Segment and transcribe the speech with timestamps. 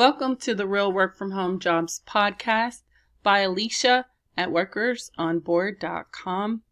[0.00, 2.84] Welcome to the Real Work from Home Jobs podcast
[3.22, 6.62] by Alicia at workersonboard.com.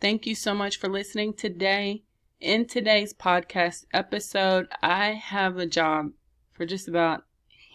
[0.00, 2.02] Thank you so much for listening today.
[2.40, 6.10] In today's podcast episode, I have a job
[6.50, 7.22] for just about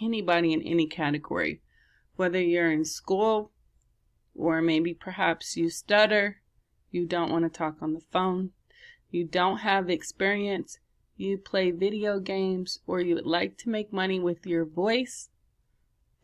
[0.02, 1.62] anybody in any category,
[2.18, 3.54] whether you're in school
[4.36, 6.42] or maybe perhaps you stutter,
[6.89, 8.52] you don't want to talk on the phone,
[9.10, 10.80] you don't have experience
[11.22, 15.30] you play video games, or you would like to make money with your voice,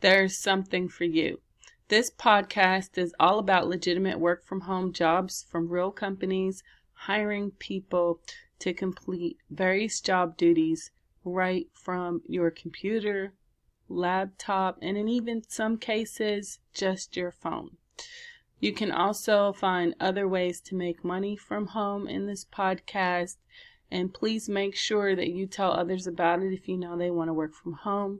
[0.02, 1.40] there's something for you.
[1.88, 8.20] This podcast is all about legitimate work from home jobs from real companies hiring people
[8.60, 10.92] to complete various job duties
[11.24, 13.34] right from your computer,
[13.88, 17.78] laptop, and in even some cases, just your phone.
[18.60, 23.38] You can also find other ways to make money from home in this podcast
[23.92, 27.30] and please make sure that you tell others about it if you know they want
[27.30, 28.20] to work from home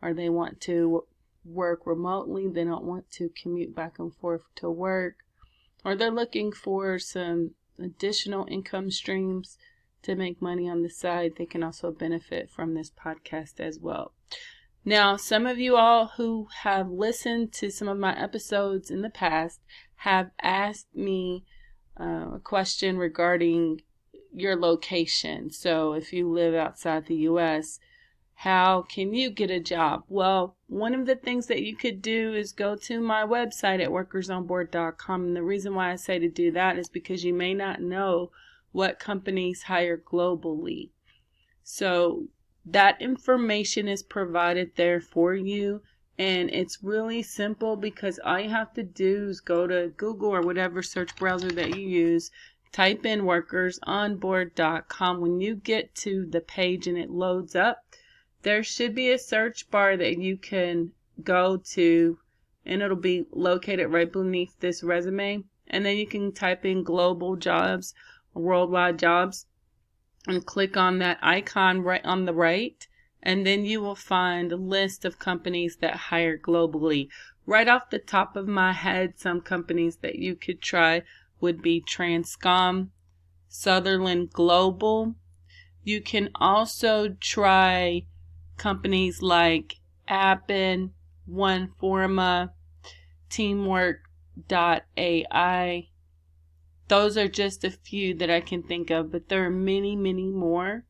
[0.00, 1.04] or they want to
[1.44, 5.16] work remotely, they don't want to commute back and forth to work,
[5.84, 9.58] or they're looking for some additional income streams
[10.02, 14.12] to make money on the side, they can also benefit from this podcast as well.
[14.84, 19.10] Now, some of you all who have listened to some of my episodes in the
[19.10, 19.60] past
[19.96, 21.44] have asked me
[21.98, 23.80] uh, a question regarding
[24.34, 25.50] your location.
[25.50, 27.78] So if you live outside the US,
[28.34, 30.02] how can you get a job?
[30.08, 33.90] Well, one of the things that you could do is go to my website at
[33.90, 35.24] workersonboard.com.
[35.24, 38.30] And the reason why I say to do that is because you may not know
[38.72, 40.90] what companies hire globally.
[41.62, 42.28] So
[42.66, 45.82] that information is provided there for you.
[46.18, 50.42] And it's really simple because all you have to do is go to Google or
[50.42, 52.30] whatever search browser that you use,
[52.74, 55.20] type in workersonboard.com.
[55.20, 57.84] When you get to the page and it loads up,
[58.42, 60.90] there should be a search bar that you can
[61.22, 62.18] go to
[62.66, 65.44] and it'll be located right beneath this resume.
[65.68, 67.94] And then you can type in global jobs,
[68.32, 69.46] worldwide jobs,
[70.26, 72.84] and click on that icon right on the right.
[73.22, 77.08] And then you will find a list of companies that hire globally.
[77.46, 81.04] Right off the top of my head, some companies that you could try
[81.40, 82.88] would be Transcom,
[83.48, 85.14] Sutherland Global.
[85.82, 88.06] You can also try
[88.56, 89.76] companies like
[90.08, 90.92] Appen,
[91.30, 92.50] OneForma,
[93.30, 93.98] Teamwork.ai.
[96.88, 100.28] Those are just a few that I can think of, but there are many, many
[100.28, 100.84] more.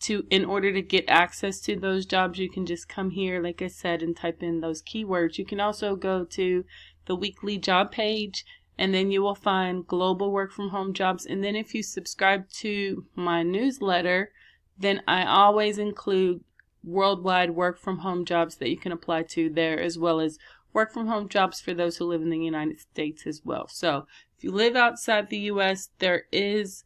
[0.00, 3.62] To in order to get access to those jobs, you can just come here, like
[3.62, 5.38] I said, and type in those keywords.
[5.38, 6.64] You can also go to
[7.06, 8.44] the weekly job page
[8.78, 11.26] and then you will find global work from home jobs.
[11.26, 14.32] And then if you subscribe to my newsletter,
[14.78, 16.42] then I always include
[16.82, 20.38] worldwide work from home jobs that you can apply to there, as well as
[20.72, 23.68] work from home jobs for those who live in the United States as well.
[23.68, 26.84] So if you live outside the US, there is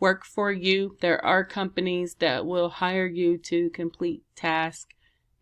[0.00, 0.96] work for you.
[1.00, 4.92] There are companies that will hire you to complete tasks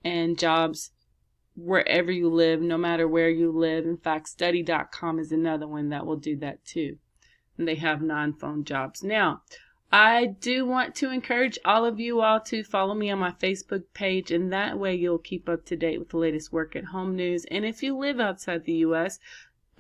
[0.04, 0.90] and jobs
[1.58, 3.84] wherever you live, no matter where you live.
[3.84, 6.98] In fact, study.com is another one that will do that too.
[7.56, 9.02] And they have non phone jobs.
[9.02, 9.42] Now,
[9.90, 13.84] I do want to encourage all of you all to follow me on my Facebook
[13.94, 17.16] page, and that way you'll keep up to date with the latest work at home
[17.16, 17.44] news.
[17.50, 19.18] And if you live outside the U.S.,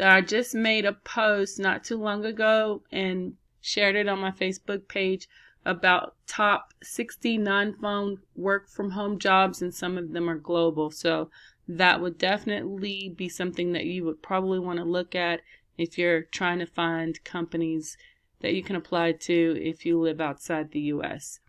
[0.00, 4.88] I just made a post not too long ago and shared it on my Facebook
[4.88, 5.28] page
[5.66, 10.90] about top 60 non phone work from home jobs, and some of them are global.
[10.90, 11.30] So
[11.68, 15.40] that would definitely be something that you would probably want to look at
[15.76, 17.96] if you're trying to find companies
[18.40, 21.40] that you can apply to if you live outside the US.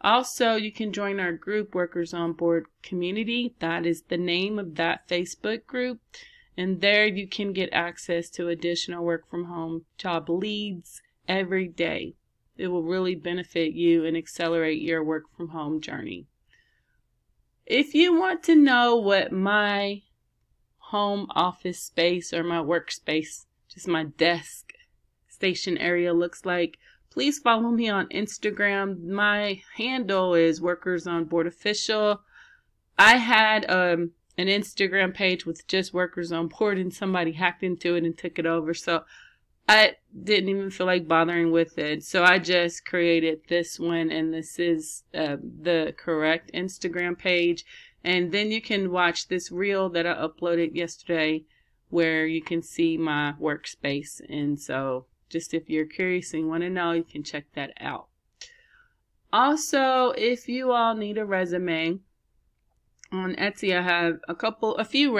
[0.00, 3.54] Also, you can join our group Workers on Board Community.
[3.60, 6.00] That is the name of that Facebook group.
[6.56, 12.14] And there you can get access to additional work from home job leads every day.
[12.56, 16.26] It will really benefit you and accelerate your work from home journey.
[17.70, 20.02] If you want to know what my
[20.78, 24.72] home office space or my workspace, just my desk
[25.28, 26.78] station area looks like,
[27.10, 29.04] please follow me on Instagram.
[29.04, 32.22] My handle is Workers on Board Official.
[32.98, 37.94] I had um, an Instagram page with just Workers on Board, and somebody hacked into
[37.94, 38.74] it and took it over.
[38.74, 39.04] So
[39.70, 39.94] I
[40.24, 42.02] didn't even feel like bothering with it.
[42.02, 47.64] So I just created this one, and this is uh, the correct Instagram page.
[48.02, 51.44] And then you can watch this reel that I uploaded yesterday
[51.88, 54.20] where you can see my workspace.
[54.28, 58.08] And so, just if you're curious and want to know, you can check that out.
[59.32, 62.00] Also, if you all need a resume,
[63.12, 65.19] on Etsy, I have a couple, a few.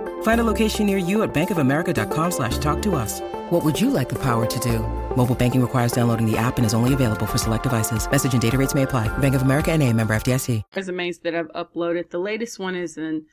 [0.23, 3.21] Find a location near you at bankofamerica.com slash talk to us.
[3.51, 4.79] What would you like the power to do?
[5.15, 8.09] Mobile banking requires downloading the app and is only available for select devices.
[8.09, 9.15] Message and data rates may apply.
[9.19, 10.63] Bank of America and a member FDIC.
[10.75, 12.09] Resumes that I've uploaded.
[12.09, 13.25] The latest one is an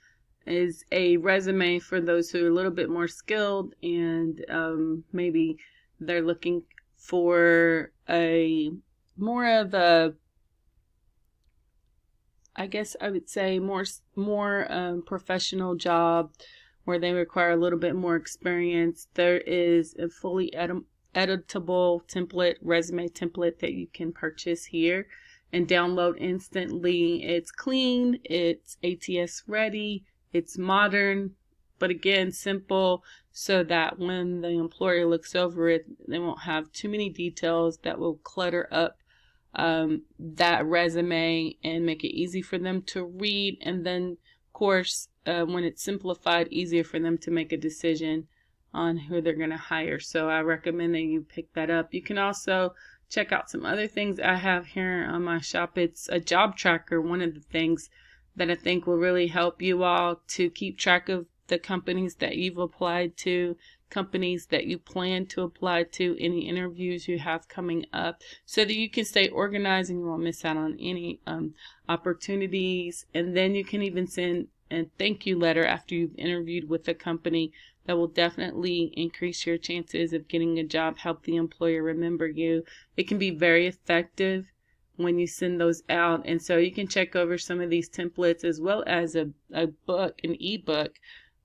[0.46, 5.58] is a resume for those who are a little bit more skilled and um, maybe
[6.00, 6.62] they're looking
[6.96, 8.70] for a
[9.16, 10.14] more of a
[12.56, 13.84] I guess I would say more
[14.16, 16.32] more um, professional job
[16.88, 19.08] where they require a little bit more experience.
[19.12, 25.06] There is a fully edit- editable template, resume template that you can purchase here
[25.52, 27.22] and download instantly.
[27.24, 31.34] It's clean, it's ATS ready, it's modern,
[31.78, 36.88] but again, simple so that when the employer looks over it, they won't have too
[36.88, 38.96] many details that will clutter up
[39.54, 43.58] um, that resume and make it easy for them to read.
[43.60, 48.26] And then, of course, uh, when it's simplified, easier for them to make a decision
[48.72, 50.00] on who they're going to hire.
[50.00, 51.92] So I recommend that you pick that up.
[51.92, 52.74] You can also
[53.08, 55.76] check out some other things I have here on my shop.
[55.76, 57.90] It's a job tracker, one of the things
[58.36, 62.36] that I think will really help you all to keep track of the companies that
[62.36, 63.56] you've applied to,
[63.90, 68.74] companies that you plan to apply to, any interviews you have coming up, so that
[68.74, 71.54] you can stay organized and you won't miss out on any um,
[71.88, 73.06] opportunities.
[73.14, 76.94] And then you can even send and thank you letter after you've interviewed with a
[76.94, 77.52] company
[77.86, 82.64] that will definitely increase your chances of getting a job, help the employer remember you.
[82.96, 84.52] It can be very effective
[84.96, 86.22] when you send those out.
[86.26, 89.68] And so you can check over some of these templates as well as a, a
[89.68, 90.98] book, an ebook,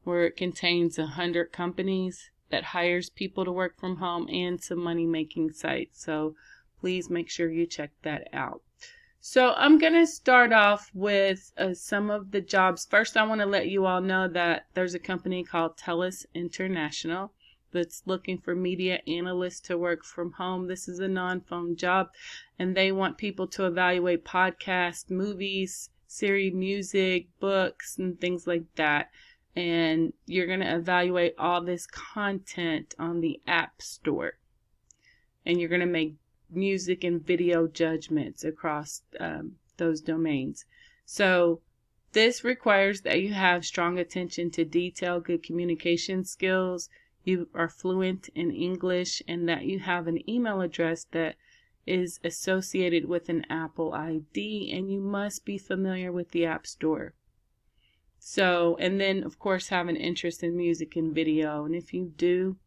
[0.04, 4.80] where it contains a hundred companies that hires people to work from home and some
[4.80, 6.04] money making sites.
[6.04, 6.36] So
[6.82, 8.62] please make sure you check that out.
[9.26, 12.86] So I'm going to start off with uh, some of the jobs.
[12.86, 17.32] First, I want to let you all know that there's a company called TELUS International
[17.72, 20.68] that's looking for media analysts to work from home.
[20.68, 22.10] This is a non-phone job
[22.60, 29.10] and they want people to evaluate podcasts, movies, series, music, books, and things like that.
[29.56, 34.34] And you're going to evaluate all this content on the App Store.
[35.46, 36.16] And you're going to make
[36.56, 40.66] music and video judgments across um, those domains.
[41.06, 41.62] So
[42.14, 46.90] this requires that you have strong attention to detail, good communication skills,
[47.24, 51.36] you are fluent in English, and that you have an email address that
[51.86, 57.14] is associated with an Apple ID, and you must be familiar with the App Store.
[58.20, 61.66] So, and then of course have an interest in music and video.
[61.66, 62.58] And if you do,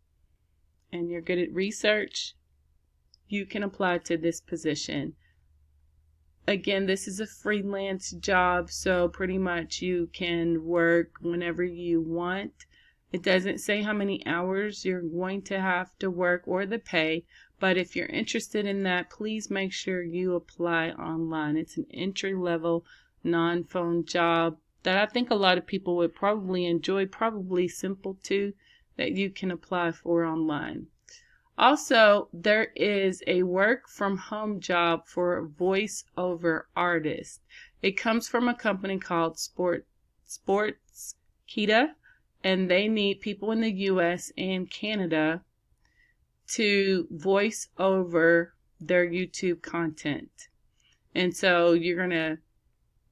[0.92, 2.34] and you're good at research,
[3.28, 5.14] you can apply to this position.
[6.48, 12.66] Again, this is a freelance job, so pretty much you can work whenever you want.
[13.12, 17.24] It doesn't say how many hours you're going to have to work or the pay,
[17.58, 21.56] but if you're interested in that, please make sure you apply online.
[21.56, 22.84] It's an entry level
[23.24, 28.18] non phone job that I think a lot of people would probably enjoy, probably simple
[28.22, 28.52] too,
[28.96, 30.86] that you can apply for online.
[31.58, 37.40] Also, there is a work from home job for voiceover artists.
[37.82, 39.86] It comes from a company called Sport
[40.24, 41.14] Sports
[41.48, 41.94] Kita,
[42.44, 45.42] and they need people in the US and Canada
[46.48, 50.48] to voice over their YouTube content.
[51.14, 52.38] And so you're going to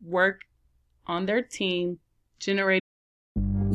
[0.02, 0.42] work
[1.06, 1.98] on their team,
[2.38, 2.83] generate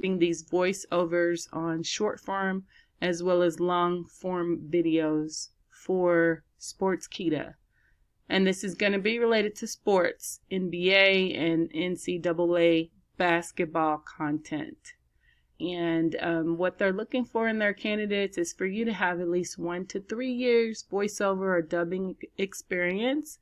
[0.00, 2.64] these voiceovers on short form
[3.00, 7.54] as well as long form videos for Sportskeeda.
[8.28, 14.94] And this is going to be related to sports, NBA and NCAA basketball content.
[15.60, 19.28] And um, what they're looking for in their candidates is for you to have at
[19.28, 23.38] least one to three years voiceover or dubbing experience.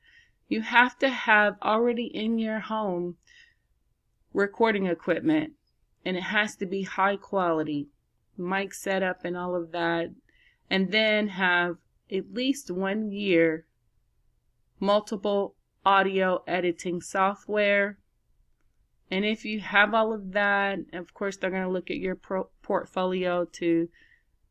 [0.49, 3.17] You have to have already in your home
[4.33, 5.55] recording equipment
[6.07, 7.89] and it has to be high quality.
[8.39, 10.11] Mic setup and all of that.
[10.71, 11.79] And then have
[12.11, 13.67] at least one year
[14.79, 17.99] multiple audio editing software.
[19.11, 22.15] And if you have all of that of course they're going to look at your
[22.15, 23.89] pro- portfolio to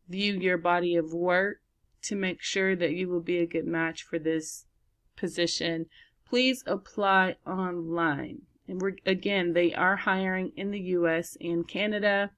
[0.09, 1.62] view your body of work
[2.01, 4.65] to make sure that you will be a good match for this
[5.15, 5.85] position.
[6.27, 12.31] Please apply online and we're, again, they are hiring in the US and Canada.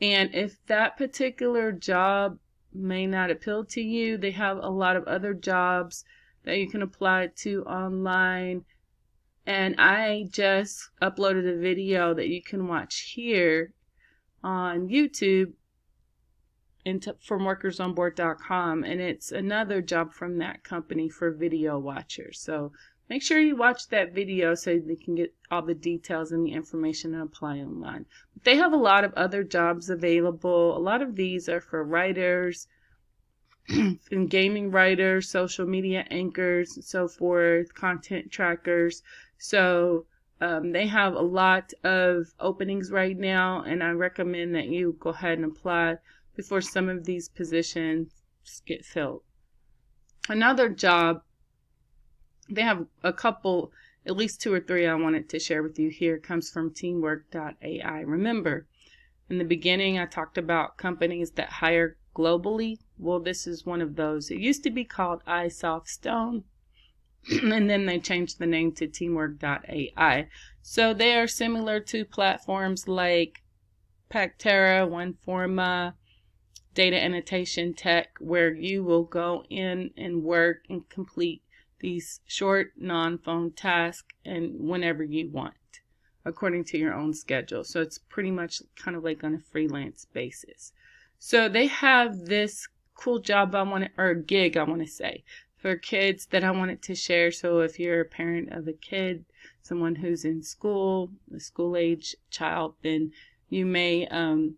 [0.00, 2.38] And if that particular job
[2.72, 6.04] may not appeal to you, they have a lot of other jobs
[6.44, 8.64] that you can apply to online.
[9.46, 13.72] And I just uploaded a video that you can watch here
[14.42, 15.52] on YouTube
[16.84, 22.40] into from workersonboard.com and it's another job from that company for video watchers.
[22.40, 22.72] So
[23.08, 26.52] Make sure you watch that video so you can get all the details and the
[26.52, 28.06] information and apply online.
[28.32, 30.76] But they have a lot of other jobs available.
[30.76, 32.66] A lot of these are for writers,
[33.68, 39.02] and gaming writers, social media anchors, and so forth, content trackers.
[39.38, 40.06] So
[40.40, 45.10] um, they have a lot of openings right now, and I recommend that you go
[45.10, 45.96] ahead and apply
[46.36, 48.12] before some of these positions
[48.66, 49.22] get filled.
[50.28, 51.22] Another job
[52.48, 53.72] they have a couple,
[54.06, 56.18] at least two or three I wanted to share with you here.
[56.18, 58.00] comes from teamwork.ai.
[58.00, 58.66] Remember,
[59.30, 62.78] in the beginning, I talked about companies that hire globally.
[62.98, 64.30] Well, this is one of those.
[64.30, 66.44] It used to be called iSoftStone,
[67.30, 70.28] and then they changed the name to teamwork.ai.
[70.62, 73.42] So they are similar to platforms like
[74.10, 75.94] Pactera, OneForma,
[76.74, 81.42] Data Annotation Tech, where you will go in and work and complete
[81.80, 85.54] these short non-phone tasks and whenever you want
[86.24, 87.64] according to your own schedule.
[87.64, 90.72] So it's pretty much kind of like on a freelance basis.
[91.18, 95.24] So they have this cool job I want to, or gig I want to say
[95.56, 97.30] for kids that I wanted to share.
[97.30, 99.24] So if you're a parent of a kid,
[99.62, 103.12] someone who's in school, a school age child, then
[103.48, 104.56] you may um,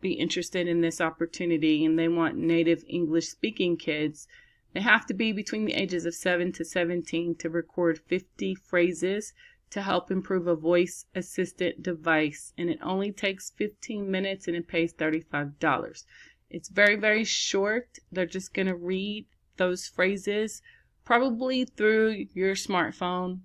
[0.00, 4.26] be interested in this opportunity and they want native English speaking kids
[4.72, 9.32] they have to be between the ages of 7 to 17 to record 50 phrases
[9.70, 14.68] to help improve a voice assistant device, and it only takes 15 minutes and it
[14.68, 16.04] pays $35.
[16.50, 17.98] It's very, very short.
[18.10, 19.26] They're just going to read
[19.56, 20.62] those phrases
[21.04, 23.40] probably through your smartphone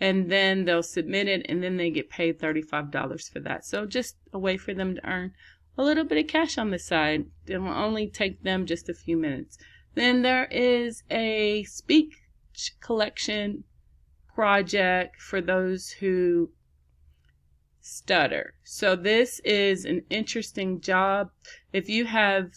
[0.00, 3.64] and then they'll submit it and then they get paid $35 for that.
[3.64, 5.32] So just a way for them to earn
[5.78, 7.26] a little bit of cash on the side.
[7.46, 9.58] It will only take them just a few minutes.
[9.96, 12.20] Then there is a speech
[12.82, 13.64] collection
[14.34, 16.50] project for those who
[17.80, 18.52] stutter.
[18.62, 21.30] So this is an interesting job.
[21.72, 22.52] If you have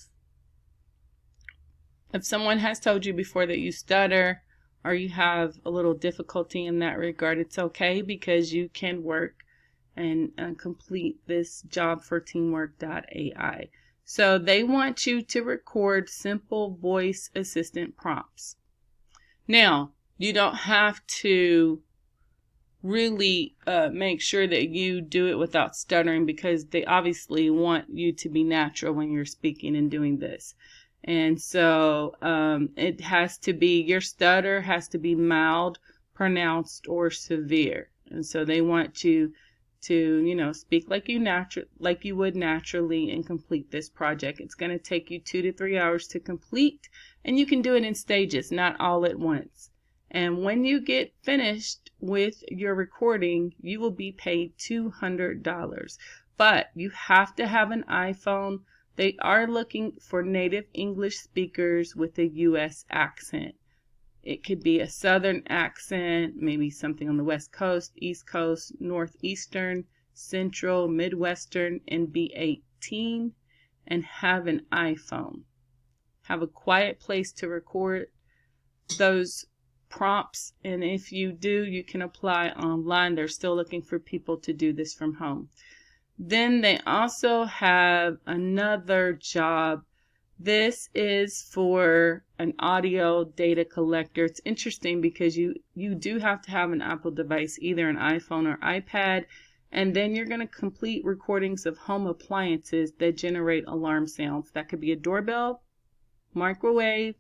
[2.14, 4.44] if someone has told you before that you stutter
[4.84, 9.46] or you have a little difficulty in that regard, it's okay because you can work
[9.96, 13.70] and uh, complete this job for teamwork.ai.
[14.12, 18.56] So they want you to record simple voice assistant prompts.
[19.48, 21.84] Now, you don't have to
[22.82, 28.12] really uh, make sure that you do it without stuttering because they obviously want you
[28.14, 30.56] to be natural when you're speaking and doing this.
[31.04, 35.78] And so um, it has to be, your stutter has to be mild,
[36.16, 37.92] pronounced, or severe.
[38.10, 39.34] And so they want you
[39.82, 44.40] to, you know, speak like you natural like you would naturally and complete this project.
[44.40, 46.90] It's going to take you 2 to 3 hours to complete
[47.24, 49.70] and you can do it in stages, not all at once.
[50.12, 55.98] And when you get finished with your recording, you will be paid $200.
[56.40, 58.62] but you have to have an iPhone.
[58.96, 62.86] They are looking for native English speakers with a U.S.
[62.90, 63.56] accent.
[64.24, 69.86] It could be a southern accent, maybe something on the west coast, east coast, northeastern,
[70.14, 73.34] central, midwestern, and be 18
[73.88, 75.44] and have an iPhone.
[76.24, 78.08] Have a quiet place to record
[78.98, 79.46] those
[79.90, 80.54] prompts.
[80.64, 83.16] And if you do, you can apply online.
[83.16, 85.50] They're still looking for people to do this from home.
[86.18, 89.84] Then they also have another job.
[90.42, 94.24] This is for an audio data collector.
[94.24, 98.48] It's interesting because you, you do have to have an Apple device, either an iPhone
[98.48, 99.26] or iPad.
[99.70, 104.50] And then you're going to complete recordings of home appliances that generate alarm sounds.
[104.52, 105.62] That could be a doorbell,
[106.34, 107.16] microwave,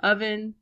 [0.00, 0.56] oven,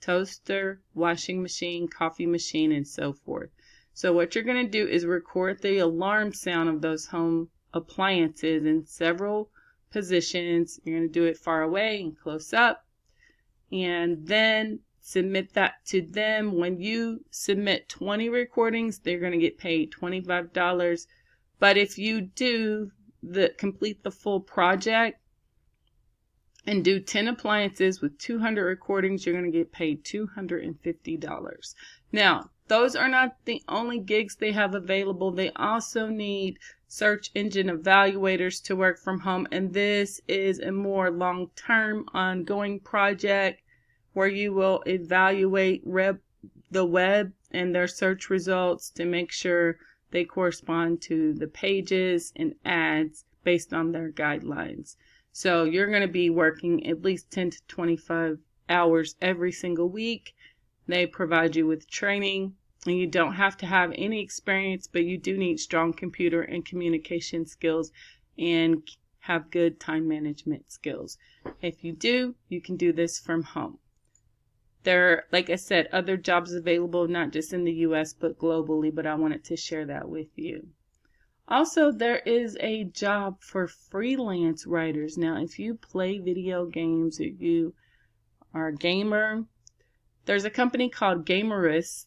[0.00, 3.50] toaster, washing machine, coffee machine, and so forth.
[3.94, 8.66] So what you're going to do is record the alarm sound of those home appliances
[8.66, 9.52] in several
[9.90, 10.80] positions.
[10.84, 12.84] You're going to do it far away and close up.
[13.72, 16.52] And then submit that to them.
[16.58, 21.06] When you submit 20 recordings, they're going to get paid $25.
[21.58, 22.90] But if you do
[23.22, 25.20] the complete the full project,
[26.66, 31.74] and do 10 appliances with 200 recordings, you're going to get paid $250.
[32.12, 35.30] Now, those are not the only gigs they have available.
[35.30, 41.10] They also need search engine evaluators to work from home, and this is a more
[41.10, 43.62] long term, ongoing project
[44.12, 46.20] where you will evaluate rep-
[46.70, 49.78] the web and their search results to make sure
[50.10, 54.96] they correspond to the pages and ads based on their guidelines.
[55.32, 58.38] So you're going to be working at least 10 to 25
[58.68, 60.34] hours every single week.
[60.86, 62.54] They provide you with training,
[62.86, 66.64] and you don't have to have any experience, but you do need strong computer and
[66.64, 67.92] communication skills
[68.38, 68.88] and
[69.20, 71.18] have good time management skills.
[71.60, 73.78] If you do, you can do this from home.
[74.84, 78.94] There are, like I said, other jobs available, not just in the US, but globally,
[78.94, 80.68] but I wanted to share that with you.
[81.48, 85.16] Also, there is a job for freelance writers.
[85.16, 87.74] Now, if you play video games, if you
[88.54, 89.44] are a gamer,
[90.24, 92.06] there's a company called Gamurs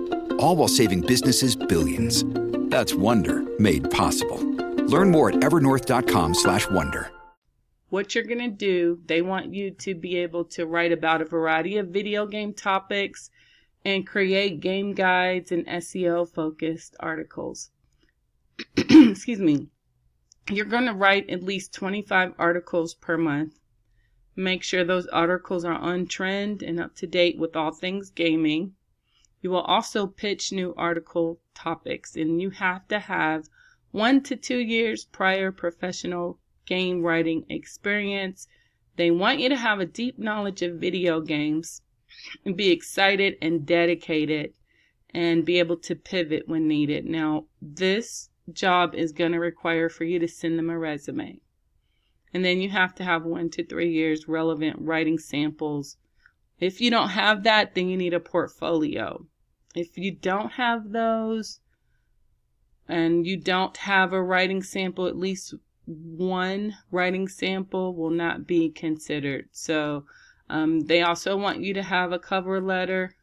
[0.41, 2.23] All while saving businesses billions.
[2.69, 4.39] That's Wonder made possible.
[4.87, 7.11] Learn more at evernorth.com/wonder.
[7.89, 11.25] What you're going to do, they want you to be able to write about a
[11.25, 13.29] variety of video game topics
[13.85, 17.69] and create game guides and SEO focused articles.
[18.77, 19.67] Excuse me
[20.49, 23.59] you're going to write at least 25 articles per month.
[24.35, 28.73] Make sure those articles are on trend and up to date with all things gaming.
[29.41, 33.49] You will also pitch new article topics, and you have to have
[33.91, 38.47] one to two years prior professional game writing experience.
[38.97, 41.81] They want you to have a deep knowledge of video games
[42.45, 44.53] and be excited and dedicated
[45.13, 47.05] and be able to pivot when needed.
[47.05, 51.39] Now, this job is going to require for you to send them a resume.
[52.33, 55.97] And then you have to have one to three years relevant writing samples.
[56.59, 59.25] If you don't have that, then you need a portfolio.
[59.75, 61.59] If you don't have those
[62.87, 65.53] and you don't have a writing sample, at least
[65.85, 69.47] one writing sample will not be considered.
[69.51, 70.05] So
[70.49, 73.15] um, they also want you to have a cover letter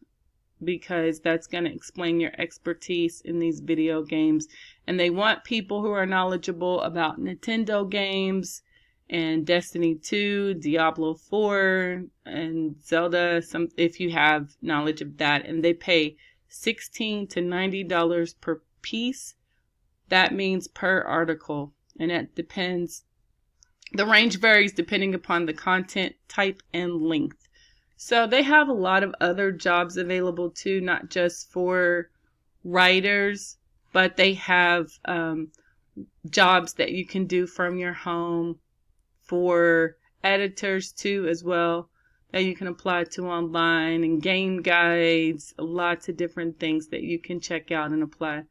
[0.65, 4.49] because that's going to explain your expertise in these video games.
[4.87, 8.63] And they want people who are knowledgeable about Nintendo games
[9.11, 15.47] and Destiny 2, Diablo 4, and Zelda, some if you have knowledge of that.
[15.47, 16.17] And they pay
[16.49, 19.35] 16 to $90 per piece.
[20.09, 21.73] That means per article.
[21.99, 23.05] And that depends,
[23.93, 27.49] the range varies depending upon the content type and length.
[27.97, 32.11] So they have a lot of other jobs available too, not just for
[32.63, 33.57] writers,
[33.93, 35.51] but they have um,
[36.31, 38.61] jobs that you can do from your home
[39.23, 41.91] for editors too, as well,
[42.31, 47.19] that you can apply to online and game guides, lots of different things that you
[47.19, 48.43] can check out and apply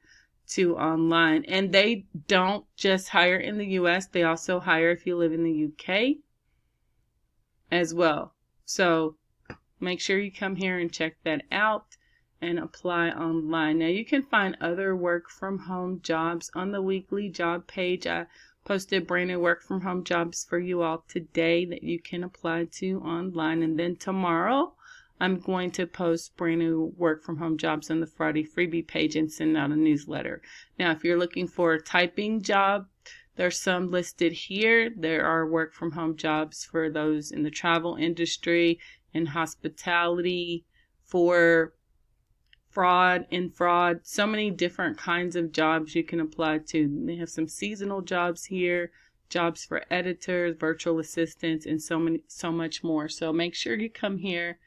[0.48, 1.46] to online.
[1.46, 5.44] And they don't just hire in the US, they also hire if you live in
[5.44, 6.18] the UK
[7.72, 8.34] as well.
[8.66, 9.16] So
[9.80, 11.98] make sure you come here and check that out
[12.42, 13.80] and apply online.
[13.80, 18.08] Now you can find other work from home jobs on the weekly job page.
[18.08, 18.26] I
[18.68, 22.66] posted brand new work from home jobs for you all today that you can apply
[22.66, 23.64] to online.
[23.64, 24.74] And then tomorrow
[25.22, 29.16] I'm going to post brand new work from home jobs on the Friday freebie page
[29.16, 30.42] and send out a newsletter.
[30.78, 32.88] Now, if you're looking for a typing job,
[33.38, 34.90] there's some listed here.
[34.94, 38.80] There are work from home jobs for those in the travel industry,
[39.14, 40.66] in hospitality,
[41.06, 41.74] for
[42.78, 44.02] fraud and fraud.
[44.04, 47.06] So many different kinds of jobs you can apply to.
[47.08, 48.92] They have some seasonal jobs here,
[49.30, 53.10] jobs for editors, virtual assistants, and so many so much more.
[53.10, 54.60] So make sure you come here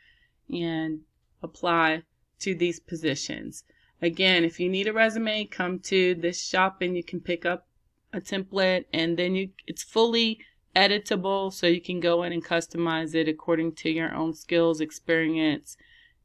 [0.52, 1.02] and
[1.40, 2.02] apply
[2.40, 3.62] to these positions.
[4.02, 7.68] Again, if you need a resume, come to this shop and you can pick up
[8.12, 10.40] a template and then you it's fully
[10.74, 15.76] editable so you can go in and customize it according to your own skills, experience,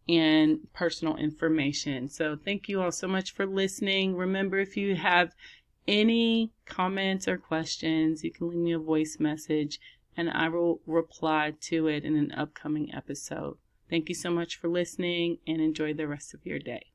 [0.07, 2.07] and personal information.
[2.09, 4.15] So thank you all so much for listening.
[4.15, 5.33] Remember if you have
[5.87, 9.79] any comments or questions, you can leave me a voice message
[10.17, 13.57] and I will reply to it in an upcoming episode.
[13.89, 16.94] Thank you so much for listening and enjoy the rest of your day.